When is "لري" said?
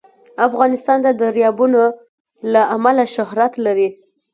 3.65-3.89